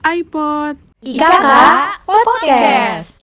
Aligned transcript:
iPod. 0.00 0.80
IKK 1.04 1.52
Podcast. 2.08 3.20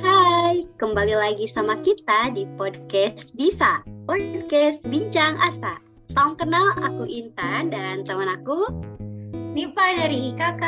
Hai, 0.00 0.64
kembali 0.80 1.12
lagi 1.12 1.44
sama 1.44 1.76
kita 1.84 2.32
di 2.32 2.48
podcast 2.56 3.36
Bisa, 3.36 3.84
podcast 4.08 4.80
Bincang 4.88 5.36
Asa. 5.36 5.76
Salam 6.08 6.32
kenal, 6.40 6.72
aku 6.80 7.04
Intan 7.04 7.68
dan 7.68 8.08
teman 8.08 8.32
aku. 8.32 8.72
Nipa 9.52 9.84
dari 10.00 10.32
IKK 10.32 10.64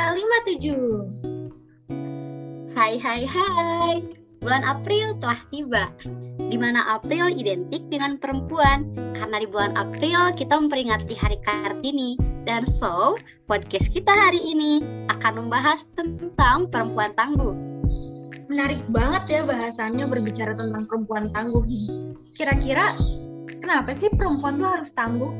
57. 0.60 2.76
Hai, 2.76 3.00
hai, 3.00 3.24
hai. 3.24 4.04
Bulan 4.44 4.60
April 4.60 5.16
telah 5.24 5.40
tiba, 5.48 5.88
di 6.52 6.60
mana 6.60 7.00
April 7.00 7.32
identik 7.32 7.80
dengan 7.88 8.20
perempuan. 8.20 8.92
Karena 9.16 9.40
di 9.40 9.48
bulan 9.48 9.72
April 9.72 10.36
kita 10.36 10.60
memperingati 10.60 11.16
Hari 11.16 11.40
Kartini. 11.40 12.35
Dan 12.46 12.62
so, 12.62 13.18
podcast 13.50 13.90
kita 13.90 14.14
hari 14.14 14.38
ini 14.38 14.78
akan 15.10 15.42
membahas 15.50 15.82
tentang 15.98 16.70
perempuan 16.70 17.10
tangguh. 17.18 17.58
Menarik 18.46 18.78
banget 18.94 19.22
ya 19.26 19.40
bahasannya 19.42 20.06
berbicara 20.06 20.54
tentang 20.54 20.86
perempuan 20.86 21.34
tangguh. 21.34 21.66
Kira-kira 22.38 22.94
kenapa 23.58 23.90
sih 23.90 24.06
perempuan 24.14 24.62
tuh 24.62 24.70
harus 24.78 24.94
tangguh? 24.94 25.34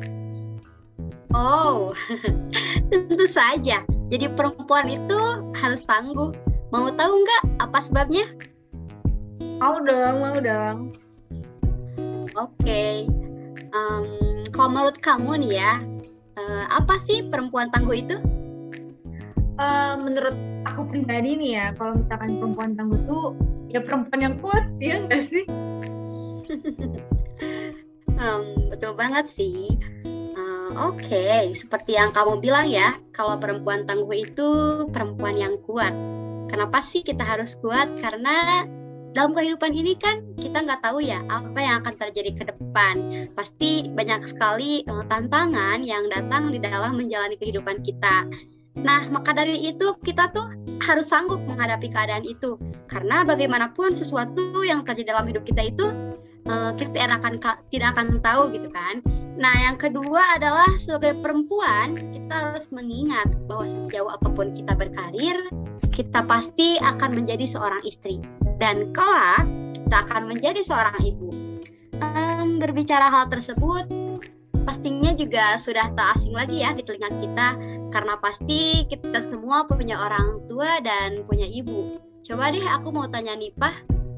Oh, 1.31 1.95
tentu 2.91 3.27
saja. 3.31 3.87
Jadi 4.11 4.27
perempuan 4.35 4.91
itu 4.91 5.47
harus 5.63 5.87
tangguh. 5.87 6.35
Mau 6.75 6.91
tahu 6.91 7.23
nggak 7.23 7.43
apa 7.63 7.79
sebabnya? 7.87 8.27
Mau 9.63 9.79
dong, 9.79 10.17
mau 10.19 10.37
dong. 10.43 10.91
Oke, 12.35 13.07
Em, 13.77 14.05
kalau 14.53 14.69
menurut 14.73 14.97
kamu 15.05 15.47
nih 15.47 15.53
ya, 15.61 15.73
eh, 16.37 16.65
apa 16.69 17.01
sih 17.01 17.25
perempuan 17.27 17.73
tangguh 17.73 17.97
itu? 17.97 18.17
Eh, 19.57 19.95
menurut 19.97 20.37
aku 20.69 20.93
pribadi 20.93 21.33
nih 21.41 21.51
ya, 21.57 21.67
kalau 21.81 21.97
misalkan 21.97 22.37
perempuan 22.37 22.77
tangguh 22.77 23.01
tuh 23.09 23.33
ya 23.73 23.81
perempuan 23.81 24.21
yang 24.21 24.37
kuat, 24.45 24.65
ya 24.77 25.01
nggak 25.01 25.23
sih? 25.25 25.45
Em, 28.17 28.73
betul 28.73 28.97
banget 28.97 29.29
sih. 29.29 29.77
Eh, 30.37 30.71
Oke, 30.77 31.53
seperti 31.57 31.97
yang 31.97 32.13
kamu 32.13 32.41
bilang 32.41 32.69
ya, 32.69 32.97
kalau 33.17 33.41
perempuan 33.41 33.89
tangguh 33.89 34.25
itu 34.29 34.49
perempuan 34.93 35.37
yang 35.41 35.57
kuat. 35.65 35.93
Kenapa 36.53 36.85
sih 36.85 37.01
kita 37.01 37.25
harus 37.25 37.57
kuat? 37.61 37.97
Karena 38.01 38.65
dalam 39.17 39.33
kehidupan 39.33 39.73
ini 39.73 39.97
kan 39.97 40.21
kita 40.37 40.61
nggak 40.61 40.85
tahu 40.85 41.01
ya 41.01 41.25
apa 41.33 41.57
yang 41.57 41.81
akan 41.81 41.95
terjadi 41.97 42.31
ke 42.37 42.45
depan. 42.53 42.95
Pasti 43.33 43.89
banyak 43.89 44.29
sekali 44.29 44.85
eh, 44.85 45.05
tantangan 45.09 45.81
yang 45.81 46.13
datang 46.13 46.53
di 46.53 46.61
dalam 46.61 47.01
menjalani 47.01 47.41
kehidupan 47.41 47.81
kita. 47.81 48.29
Nah, 48.77 49.09
maka 49.09 49.33
dari 49.33 49.73
itu 49.73 49.97
kita 50.05 50.29
tuh 50.37 50.53
harus 50.85 51.09
sanggup 51.09 51.41
menghadapi 51.49 51.89
keadaan 51.89 52.29
itu. 52.29 52.61
Karena 52.93 53.25
bagaimanapun 53.25 53.97
sesuatu 53.97 54.61
yang 54.69 54.85
terjadi 54.85 55.17
dalam 55.17 55.33
hidup 55.33 55.49
kita 55.49 55.65
itu 55.65 55.87
eh, 56.45 56.71
kita 56.77 56.93
tidak 56.93 57.17
akan 57.25 57.35
tidak 57.73 57.89
akan 57.97 58.21
tahu 58.21 58.53
gitu 58.53 58.69
kan. 58.69 59.01
Nah, 59.41 59.57
yang 59.65 59.81
kedua 59.81 60.37
adalah 60.37 60.69
sebagai 60.77 61.17
perempuan 61.25 61.97
kita 61.97 62.53
harus 62.53 62.69
mengingat 62.69 63.33
bahwa 63.49 63.65
sejauh 63.65 64.13
apa 64.13 64.29
pun 64.29 64.53
kita 64.53 64.77
berkarir, 64.77 65.41
kita 65.89 66.21
pasti 66.29 66.77
akan 66.85 67.17
menjadi 67.17 67.49
seorang 67.49 67.81
istri 67.85 68.21
dan 68.57 68.91
kelak 68.93 69.45
kita 69.75 69.97
akan 70.09 70.23
menjadi 70.27 70.61
seorang 70.65 70.97
ibu. 71.05 71.31
Em, 71.97 72.61
berbicara 72.61 73.09
hal 73.09 73.33
tersebut 73.33 73.89
pastinya 74.67 75.15
juga 75.15 75.55
sudah 75.57 75.95
tak 75.95 76.19
asing 76.19 76.35
lagi 76.35 76.61
ya 76.61 76.75
di 76.75 76.83
telinga 76.83 77.09
kita 77.23 77.49
karena 77.95 78.19
pasti 78.19 78.85
kita 78.91 79.23
semua 79.23 79.65
punya 79.65 79.97
orang 79.97 80.43
tua 80.51 80.83
dan 80.83 81.23
punya 81.25 81.47
ibu. 81.47 81.95
Coba 82.27 82.51
deh 82.51 82.67
aku 82.67 82.91
mau 82.91 83.07
tanya 83.07 83.39
Nipah, 83.39 83.73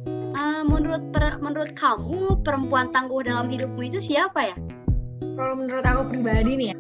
eh, 0.08 0.62
menurut 0.64 1.12
per- 1.12 1.38
menurut 1.44 1.76
kamu 1.76 2.40
perempuan 2.40 2.88
tangguh 2.88 3.20
dalam 3.20 3.52
hidupmu 3.52 3.84
itu 3.84 4.00
siapa 4.00 4.50
ya? 4.50 4.56
Kalau 5.38 5.54
menurut 5.54 5.84
aku 5.86 6.02
pribadi 6.10 6.50
nih 6.58 6.68
ya, 6.72 6.76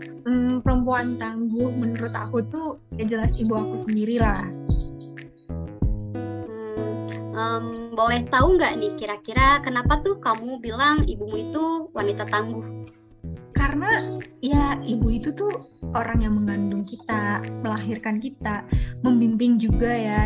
perempuan 0.64 1.14
tangguh 1.20 1.70
menurut 1.78 2.10
aku 2.16 2.42
tuh 2.48 2.80
ya 2.98 3.04
jelas 3.06 3.36
ibu 3.38 3.54
aku 3.54 3.86
sendiri 3.86 4.18
lah. 4.18 4.42
Em, 7.38 7.94
boleh 7.94 8.26
tahu 8.26 8.58
nggak 8.58 8.82
nih 8.82 8.92
kira-kira 8.98 9.62
kenapa 9.62 10.02
tuh 10.02 10.18
kamu 10.18 10.58
bilang 10.58 11.06
ibumu 11.06 11.38
itu 11.38 11.86
wanita 11.94 12.26
tangguh? 12.26 12.66
Karena 13.54 14.18
ya 14.42 14.74
ibu 14.82 15.06
itu 15.06 15.30
tuh 15.30 15.50
orang 15.94 16.26
yang 16.26 16.34
mengandung 16.34 16.82
kita, 16.82 17.38
melahirkan 17.62 18.18
kita, 18.18 18.66
membimbing 19.06 19.54
juga 19.54 19.86
ya. 19.86 20.20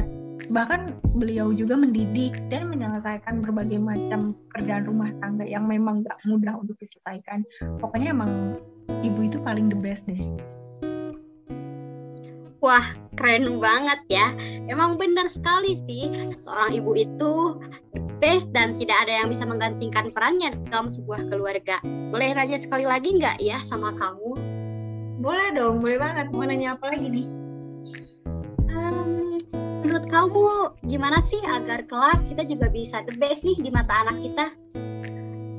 Bahkan 0.49 1.12
beliau 1.12 1.53
juga 1.53 1.77
mendidik 1.77 2.33
dan 2.49 2.72
menyelesaikan 2.72 3.45
berbagai 3.45 3.77
macam 3.77 4.33
pekerjaan 4.49 4.89
rumah 4.89 5.12
tangga 5.21 5.45
yang 5.45 5.69
memang 5.69 6.01
gak 6.09 6.17
mudah 6.25 6.56
untuk 6.56 6.81
diselesaikan. 6.81 7.45
Pokoknya 7.77 8.17
emang 8.17 8.56
ibu 9.05 9.21
itu 9.21 9.37
paling 9.45 9.69
the 9.69 9.77
best 9.77 10.09
deh. 10.09 10.21
Wah, 12.62 12.87
keren 13.19 13.59
banget 13.59 14.06
ya. 14.06 14.31
Emang 14.71 14.95
benar 14.95 15.27
sekali 15.27 15.75
sih, 15.75 16.06
seorang 16.39 16.78
ibu 16.78 16.95
itu 16.95 17.59
the 17.91 17.99
best 18.23 18.55
dan 18.55 18.78
tidak 18.78 19.03
ada 19.03 19.19
yang 19.19 19.34
bisa 19.34 19.43
menggantikan 19.43 20.06
perannya 20.15 20.55
dalam 20.71 20.87
sebuah 20.87 21.27
keluarga. 21.27 21.83
Boleh 21.83 22.39
nanya 22.39 22.62
sekali 22.62 22.87
lagi 22.87 23.19
nggak 23.19 23.43
ya 23.43 23.59
sama 23.67 23.91
kamu? 23.99 24.39
Boleh 25.19 25.49
dong, 25.59 25.83
boleh 25.83 25.99
banget. 25.99 26.31
Mau 26.31 26.47
nanya 26.47 26.78
apa 26.78 26.95
lagi 26.95 27.06
nih? 27.11 27.27
Menurut 29.83 30.06
kamu 30.06 30.47
gimana 30.87 31.19
sih 31.19 31.43
agar 31.43 31.83
kelak 31.91 32.22
kita 32.31 32.47
juga 32.47 32.71
bisa 32.71 33.03
the 33.11 33.15
best 33.19 33.43
nih 33.43 33.59
di 33.59 33.75
mata 33.75 34.06
anak 34.06 34.22
kita? 34.22 34.47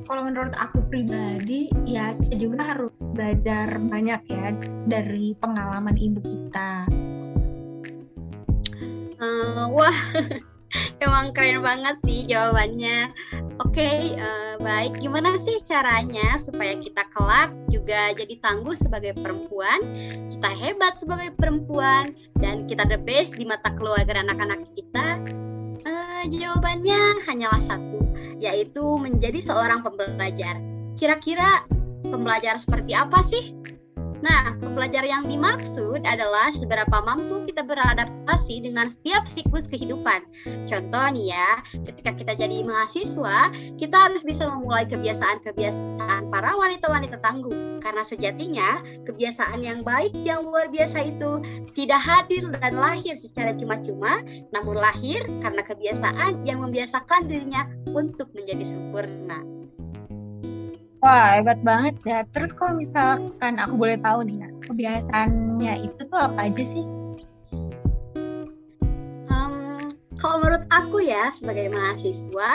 Kalau 0.04 0.22
menurut 0.28 0.52
aku 0.60 0.84
pribadi, 0.92 1.72
ya 1.88 2.12
kita 2.12 2.36
juga 2.36 2.58
harus 2.76 2.92
belajar 3.16 3.80
banyak 3.80 4.20
ya 4.28 4.46
dari 4.84 5.32
pengalaman 5.40 5.96
ibu 5.96 6.20
kita. 6.20 6.84
Eh, 9.16 9.64
wah, 9.72 9.98
emang 11.04 11.32
keren 11.32 11.64
banget 11.64 11.96
sih 12.04 12.28
jawabannya. 12.28 13.08
Oke, 13.64 14.12
eh, 14.12 14.54
baik. 14.60 15.00
Gimana 15.00 15.40
sih 15.40 15.62
caranya 15.64 16.36
supaya 16.36 16.76
kita 16.76 17.06
kelak 17.14 17.54
juga 17.72 18.12
jadi 18.12 18.36
tangguh 18.44 18.76
sebagai 18.76 19.16
perempuan, 19.16 19.80
kita 20.28 20.50
hebat 20.52 21.00
sebagai 21.00 21.32
perempuan, 21.40 22.12
dan 22.42 22.68
kita 22.68 22.84
the 22.84 23.00
best 23.08 23.40
di 23.40 23.48
mata 23.48 23.72
keluarga 23.72 24.20
anak-anak 24.20 24.68
kita? 24.76 25.22
Eh, 26.24 26.32
jawabannya 26.40 27.20
hanyalah 27.28 27.60
satu, 27.60 28.00
yaitu 28.40 28.80
menjadi 28.96 29.44
seorang 29.44 29.84
pembelajar. 29.84 30.56
Kira-kira 30.96 31.68
pembelajar 32.00 32.56
seperti 32.56 32.96
apa 32.96 33.20
sih? 33.20 33.52
Nah, 34.24 34.56
pembelajar 34.56 35.04
yang 35.04 35.28
dimaksud 35.28 36.00
adalah 36.00 36.48
seberapa 36.48 36.96
mampu 37.04 37.44
kita 37.44 37.60
beradaptasi 37.60 38.64
dengan 38.64 38.88
setiap 38.88 39.28
siklus 39.28 39.68
kehidupan. 39.68 40.24
Contoh 40.64 41.06
nih 41.12 41.36
ya, 41.36 41.60
ketika 41.84 42.16
kita 42.16 42.32
jadi 42.32 42.64
mahasiswa, 42.64 43.52
kita 43.76 43.92
harus 43.92 44.24
bisa 44.24 44.48
memulai 44.48 44.88
kebiasaan-kebiasaan 44.88 46.32
para 46.32 46.56
wanita-wanita 46.56 47.20
tangguh. 47.20 47.84
Karena 47.84 48.00
sejatinya, 48.00 48.80
kebiasaan 49.04 49.60
yang 49.60 49.84
baik 49.84 50.16
yang 50.24 50.40
luar 50.40 50.72
biasa 50.72 51.04
itu 51.04 51.44
tidak 51.76 52.00
hadir 52.00 52.48
dan 52.48 52.80
lahir 52.80 53.20
secara 53.20 53.52
cuma-cuma, 53.52 54.24
namun 54.56 54.80
lahir 54.80 55.20
karena 55.44 55.60
kebiasaan 55.60 56.48
yang 56.48 56.64
membiasakan 56.64 57.28
dirinya 57.28 57.68
untuk 57.92 58.32
menjadi 58.32 58.64
sempurna. 58.64 59.53
Wah, 61.04 61.36
hebat 61.36 61.60
banget 61.60 62.00
ya. 62.08 62.24
Terus 62.32 62.56
kalau 62.56 62.80
misalkan 62.80 63.60
aku 63.60 63.76
boleh 63.76 64.00
tahu 64.00 64.24
nih, 64.24 64.40
Nak, 64.40 64.52
kebiasaannya 64.72 65.84
itu 65.84 66.00
tuh 66.08 66.16
apa 66.16 66.48
aja 66.48 66.64
sih? 66.64 66.84
Hmm, 69.28 69.92
kalau 70.16 70.40
menurut 70.40 70.64
aku 70.72 71.04
ya 71.04 71.28
sebagai 71.36 71.68
mahasiswa 71.76 72.50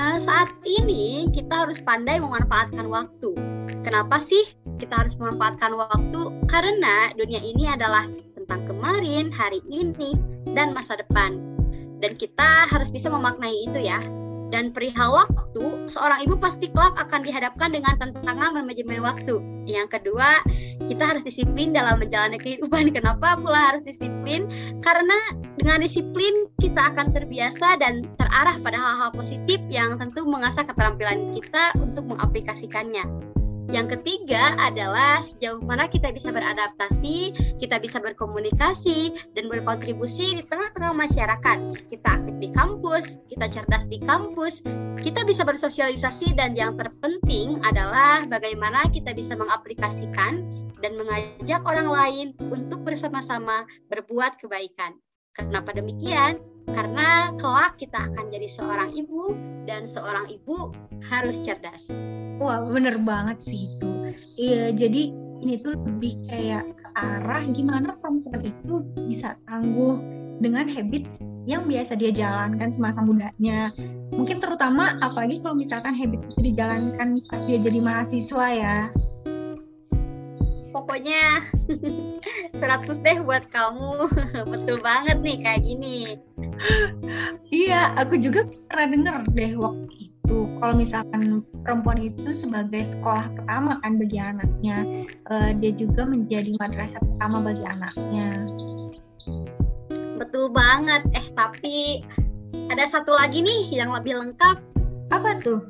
eh, 0.00 0.18
saat 0.24 0.48
ini 0.64 1.28
kita 1.36 1.68
harus 1.68 1.76
pandai 1.84 2.16
memanfaatkan 2.24 2.88
waktu. 2.88 3.36
Kenapa 3.84 4.16
sih? 4.16 4.48
kita 4.84 5.00
harus 5.00 5.14
memanfaatkan 5.16 5.72
waktu 5.78 6.20
karena 6.50 7.14
dunia 7.14 7.40
ini 7.40 7.70
adalah 7.70 8.04
tentang 8.34 8.66
kemarin, 8.68 9.32
hari 9.32 9.62
ini, 9.70 10.18
dan 10.52 10.74
masa 10.76 10.98
depan. 10.98 11.40
Dan 12.04 12.18
kita 12.20 12.68
harus 12.68 12.92
bisa 12.92 13.08
memaknai 13.08 13.64
itu 13.64 13.80
ya. 13.80 13.96
Dan 14.54 14.70
perihal 14.70 15.10
waktu, 15.10 15.90
seorang 15.90 16.22
ibu 16.22 16.38
pasti 16.38 16.70
kelak 16.70 16.94
akan 16.94 17.26
dihadapkan 17.26 17.74
dengan 17.74 17.98
tantangan 17.98 18.54
manajemen 18.54 19.02
waktu. 19.02 19.42
Yang 19.66 19.98
kedua, 19.98 20.46
kita 20.78 21.02
harus 21.10 21.26
disiplin 21.26 21.74
dalam 21.74 21.98
menjalani 21.98 22.38
kehidupan. 22.38 22.86
Kenapa 22.96 23.34
pula 23.34 23.74
harus 23.74 23.82
disiplin? 23.82 24.46
Karena 24.78 25.34
dengan 25.58 25.82
disiplin 25.82 26.46
kita 26.62 26.94
akan 26.94 27.10
terbiasa 27.10 27.82
dan 27.82 28.06
terarah 28.14 28.54
pada 28.62 28.78
hal-hal 28.78 29.10
positif 29.10 29.58
yang 29.74 29.98
tentu 29.98 30.22
mengasah 30.22 30.62
keterampilan 30.62 31.34
kita 31.34 31.74
untuk 31.82 32.06
mengaplikasikannya. 32.14 33.02
Yang 33.72 33.98
ketiga 33.98 34.54
adalah 34.60 35.24
sejauh 35.24 35.62
mana 35.64 35.88
kita 35.88 36.12
bisa 36.12 36.28
beradaptasi, 36.30 37.32
kita 37.58 37.80
bisa 37.80 37.98
berkomunikasi, 37.98 39.12
dan 39.32 39.48
berkontribusi 39.48 40.40
di 40.40 40.42
tengah-tengah 40.44 40.92
masyarakat. 40.92 41.58
Kita 41.88 42.08
aktif 42.20 42.36
di 42.38 42.48
kampus, 42.52 43.04
kita 43.32 43.46
cerdas 43.48 43.84
di 43.88 43.98
kampus, 44.04 44.60
kita 45.00 45.24
bisa 45.24 45.42
bersosialisasi, 45.42 46.36
dan 46.36 46.52
yang 46.54 46.76
terpenting 46.76 47.60
adalah 47.64 48.22
bagaimana 48.28 48.84
kita 48.92 49.16
bisa 49.16 49.34
mengaplikasikan 49.34 50.44
dan 50.84 50.92
mengajak 51.00 51.64
orang 51.64 51.88
lain 51.88 52.26
untuk 52.52 52.84
bersama-sama 52.84 53.64
berbuat 53.88 54.36
kebaikan. 54.36 55.00
Kenapa 55.34 55.74
demikian? 55.74 56.53
Karena 56.70 57.34
kelak 57.36 57.76
kita 57.76 58.08
akan 58.12 58.32
jadi 58.32 58.48
seorang 58.48 58.90
ibu, 58.96 59.36
dan 59.64 59.88
seorang 59.88 60.28
ibu 60.28 60.72
harus 61.08 61.36
cerdas. 61.44 61.92
Wah, 62.40 62.64
bener 62.64 62.96
banget 63.00 63.40
sih 63.44 63.68
itu. 63.68 63.90
Iya, 64.40 64.72
jadi 64.76 65.12
ini 65.44 65.60
tuh 65.60 65.76
lebih 65.76 66.24
kayak 66.28 66.64
arah 66.94 67.42
gimana 67.50 67.92
perempuan 67.98 68.40
itu 68.40 68.80
bisa 69.10 69.34
tangguh 69.44 69.98
dengan 70.38 70.66
habits 70.66 71.22
yang 71.44 71.68
biasa 71.68 71.94
dia 71.98 72.10
jalankan 72.10 72.70
semasa 72.72 73.04
mudanya. 73.04 73.70
Mungkin 74.14 74.40
terutama 74.40 74.96
apalagi 75.02 75.42
kalau 75.42 75.58
misalkan 75.58 75.94
habits 75.94 76.26
itu 76.34 76.54
dijalankan 76.54 77.18
pas 77.28 77.42
dia 77.44 77.58
jadi 77.60 77.78
mahasiswa 77.82 78.46
ya. 78.50 78.78
Pokoknya 80.74 81.44
100 82.58 83.04
deh 83.04 83.18
buat 83.22 83.46
kamu. 83.50 84.10
Betul 84.52 84.82
banget 84.82 85.22
nih 85.22 85.36
kayak 85.38 85.62
gini. 85.62 86.18
Iya, 87.54 87.92
aku 87.98 88.18
juga 88.18 88.46
pernah 88.68 88.86
denger 88.90 89.16
deh 89.34 89.52
waktu 89.56 89.88
itu 90.00 90.38
kalau 90.58 90.74
misalkan 90.74 91.44
perempuan 91.60 92.00
itu 92.00 92.32
sebagai 92.32 92.80
sekolah 92.80 93.28
pertama 93.36 93.76
kan 93.84 94.00
bagi 94.00 94.16
anaknya 94.16 95.04
uh, 95.28 95.52
dia 95.60 95.72
juga 95.76 96.08
menjadi 96.08 96.56
madrasah 96.56 97.00
pertama 97.00 97.44
bagi 97.44 97.64
anaknya. 97.64 98.28
Betul 100.16 100.48
banget. 100.54 101.04
Eh 101.12 101.26
tapi 101.36 102.00
ada 102.72 102.88
satu 102.88 103.12
lagi 103.12 103.44
nih 103.44 103.68
yang 103.74 103.92
lebih 103.92 104.16
lengkap. 104.16 104.56
Apa 105.12 105.36
tuh? 105.44 105.60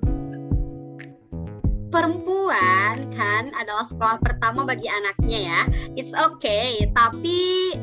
Perempuan 1.91 3.11
kan 3.15 3.51
adalah 3.55 3.87
sekolah 3.87 4.19
pertama 4.23 4.63
bagi 4.67 4.87
anaknya 4.87 5.39
ya. 5.51 5.61
It's 5.99 6.15
okay 6.15 6.87
tapi 6.95 7.75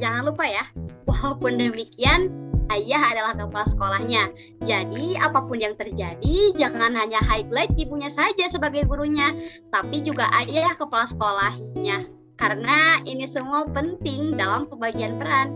jangan 0.00 0.32
lupa 0.32 0.44
ya 0.48 0.64
walaupun 1.04 1.60
demikian 1.60 2.32
ayah 2.72 3.02
adalah 3.12 3.32
kepala 3.36 3.66
sekolahnya. 3.68 4.32
Jadi, 4.64 5.20
apa 5.20 5.44
pun 5.44 5.60
yang 5.60 5.76
terjadi, 5.76 6.56
jangan 6.56 6.96
hanya 6.96 7.20
highlight 7.24 7.72
ibunya 7.76 8.08
saja 8.08 8.48
sebagai 8.48 8.88
gurunya, 8.88 9.36
tapi 9.68 10.00
juga 10.00 10.28
ayah 10.40 10.72
kepala 10.74 11.04
sekolahnya. 11.04 12.08
Karena 12.34 12.98
ini 13.06 13.28
semua 13.30 13.68
penting 13.70 14.34
dalam 14.34 14.66
pembagian 14.66 15.20
peran. 15.20 15.54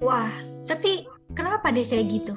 Wah, 0.00 0.32
tapi 0.64 1.04
kenapa 1.36 1.68
deh 1.68 1.84
kayak 1.84 2.08
gitu? 2.08 2.34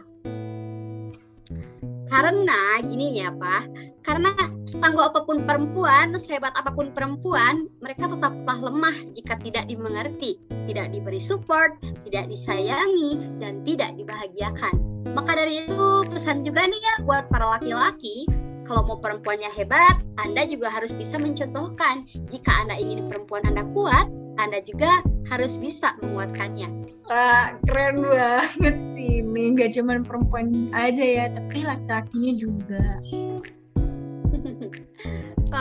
Karena 2.11 2.77
gini 2.83 3.17
ya 3.17 3.31
Pak, 3.31 3.92
karena 4.03 4.35
setangguh 4.67 4.99
apa 4.99 5.23
pun 5.23 5.47
perempuan, 5.47 6.13
sehebat 6.19 6.53
apa 6.53 6.75
pun 6.75 6.91
perempuan, 6.91 7.71
mereka 7.79 8.11
tetaplah 8.11 8.59
lemah 8.59 8.95
jika 9.15 9.39
tidak 9.39 9.65
dimengerti, 9.71 10.37
tidak 10.67 10.91
diberi 10.91 11.23
support, 11.23 11.79
tidak 12.07 12.27
disayangi, 12.27 13.19
dan 13.39 13.63
tidak 13.63 13.95
dibahagiakan. 13.95 14.75
Maka 15.15 15.39
dari 15.39 15.63
itu 15.65 16.03
pesan 16.11 16.43
juga 16.43 16.67
nih 16.67 16.79
ya 16.79 16.93
buat 17.07 17.31
para 17.31 17.59
laki-laki, 17.59 18.27
kalau 18.63 18.87
mau 18.87 18.97
perempuannya 18.99 19.51
hebat, 19.59 19.99
Anda 20.23 20.47
juga 20.47 20.71
harus 20.71 20.95
bisa 20.95 21.19
mencontohkan. 21.19 22.07
Jika 22.31 22.63
Anda 22.63 22.79
ingin 22.79 23.11
perempuan 23.11 23.43
Anda 23.43 23.67
kuat, 23.75 24.07
Anda 24.39 24.63
juga 24.63 25.03
harus 25.27 25.59
bisa 25.59 25.93
menguatkannya. 25.99 26.71
Wah, 27.11 27.59
keren 27.67 27.99
banget 27.99 28.75
sih 28.95 29.19
ini. 29.19 29.51
Gak 29.59 29.75
cuma 29.75 29.99
perempuan 29.99 30.71
aja 30.71 31.03
ya, 31.03 31.25
tapi 31.27 31.67
laki-lakinya 31.67 32.31
juga. 32.39 32.83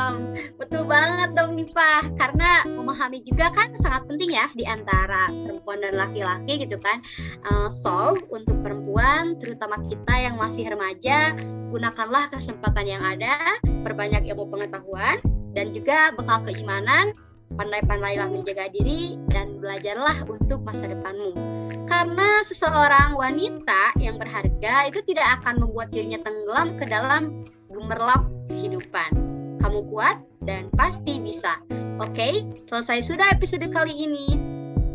Um, 0.03 0.35
betul 0.59 0.83
banget 0.87 1.31
dong 1.39 1.55
Nipa, 1.55 2.03
karena 2.19 2.67
memahami 2.67 3.23
juga 3.23 3.55
kan 3.55 3.75
sangat 3.79 4.07
penting 4.11 4.35
ya 4.35 4.47
di 4.55 4.67
antara 4.67 5.31
perempuan 5.31 5.79
dan 5.83 5.95
laki-laki 5.95 6.67
gitu 6.67 6.77
kan. 6.83 6.99
Uh, 7.47 7.69
so, 7.71 8.19
untuk 8.35 8.59
perempuan, 8.63 9.39
terutama 9.39 9.79
kita 9.87 10.15
yang 10.19 10.35
masih 10.39 10.67
remaja, 10.67 11.37
gunakanlah 11.71 12.29
kesempatan 12.31 12.87
yang 12.87 13.03
ada, 13.03 13.59
perbanyak 13.87 14.27
ilmu 14.27 14.51
pengetahuan, 14.51 15.19
dan 15.55 15.71
juga 15.71 16.11
bekal 16.17 16.43
keimanan 16.49 17.13
pandai-pandailah 17.53 18.33
menjaga 18.33 18.73
diri 18.73 19.21
dan 19.29 19.61
belajarlah 19.61 20.25
untuk 20.25 20.65
masa 20.65 20.89
depanmu. 20.89 21.37
Karena 21.85 22.41
seseorang 22.41 23.13
wanita 23.13 23.93
yang 24.01 24.17
berharga 24.17 24.89
itu 24.89 25.05
tidak 25.05 25.41
akan 25.41 25.61
membuat 25.61 25.93
dirinya 25.93 26.17
tenggelam 26.25 26.69
ke 26.81 26.89
dalam 26.89 27.45
gemerlap 27.69 28.25
kehidupan. 28.49 29.31
Kamu 29.73 29.89
kuat 29.89 30.21
dan 30.45 30.69
pasti 30.77 31.17
bisa. 31.17 31.57
Oke, 31.97 32.45
selesai 32.69 33.09
sudah 33.09 33.33
episode 33.33 33.65
kali 33.73 34.05
ini. 34.05 34.37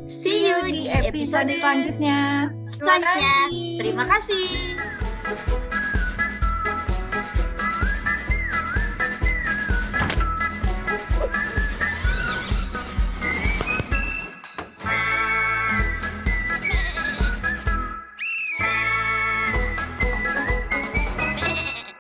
See 0.05 0.45
you 0.53 0.69
di 0.69 0.85
episode, 0.85 1.49
selanjutnya. 1.49 2.53
Selanjutnya. 2.77 3.49
Terima 3.81 4.05
kasih. 4.05 4.45